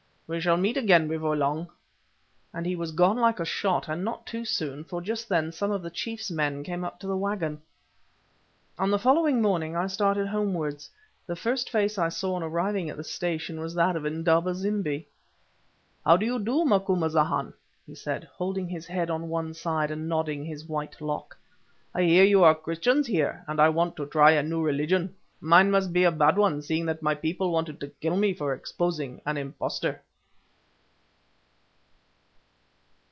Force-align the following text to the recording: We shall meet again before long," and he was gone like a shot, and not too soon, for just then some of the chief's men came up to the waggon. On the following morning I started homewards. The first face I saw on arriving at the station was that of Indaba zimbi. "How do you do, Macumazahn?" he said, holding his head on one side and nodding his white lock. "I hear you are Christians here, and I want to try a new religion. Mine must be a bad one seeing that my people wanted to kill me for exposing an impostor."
We 0.33 0.39
shall 0.39 0.55
meet 0.55 0.77
again 0.77 1.09
before 1.09 1.35
long," 1.35 1.67
and 2.53 2.65
he 2.65 2.73
was 2.77 2.93
gone 2.93 3.17
like 3.17 3.41
a 3.41 3.45
shot, 3.45 3.89
and 3.89 4.01
not 4.05 4.25
too 4.25 4.45
soon, 4.45 4.85
for 4.85 5.01
just 5.01 5.27
then 5.27 5.51
some 5.51 5.71
of 5.71 5.81
the 5.81 5.89
chief's 5.89 6.31
men 6.31 6.63
came 6.63 6.85
up 6.85 7.01
to 7.01 7.07
the 7.07 7.17
waggon. 7.17 7.61
On 8.79 8.91
the 8.91 8.97
following 8.97 9.41
morning 9.41 9.75
I 9.75 9.87
started 9.87 10.27
homewards. 10.29 10.89
The 11.27 11.35
first 11.35 11.69
face 11.69 11.97
I 11.97 12.07
saw 12.07 12.35
on 12.35 12.43
arriving 12.43 12.89
at 12.89 12.95
the 12.95 13.03
station 13.03 13.59
was 13.59 13.75
that 13.75 13.97
of 13.97 14.05
Indaba 14.05 14.55
zimbi. 14.55 15.05
"How 16.05 16.15
do 16.15 16.25
you 16.25 16.39
do, 16.39 16.63
Macumazahn?" 16.63 17.53
he 17.85 17.93
said, 17.93 18.23
holding 18.31 18.69
his 18.69 18.85
head 18.87 19.09
on 19.09 19.27
one 19.27 19.53
side 19.53 19.91
and 19.91 20.07
nodding 20.07 20.45
his 20.45 20.63
white 20.63 21.01
lock. 21.01 21.35
"I 21.93 22.03
hear 22.03 22.23
you 22.23 22.41
are 22.45 22.55
Christians 22.55 23.05
here, 23.05 23.43
and 23.49 23.59
I 23.59 23.67
want 23.67 23.97
to 23.97 24.05
try 24.05 24.31
a 24.31 24.43
new 24.43 24.61
religion. 24.61 25.13
Mine 25.41 25.69
must 25.69 25.91
be 25.91 26.05
a 26.05 26.09
bad 26.11 26.37
one 26.37 26.61
seeing 26.61 26.85
that 26.85 27.01
my 27.03 27.15
people 27.15 27.51
wanted 27.51 27.81
to 27.81 27.89
kill 27.99 28.15
me 28.15 28.33
for 28.33 28.53
exposing 28.53 29.19
an 29.25 29.35
impostor." 29.35 30.01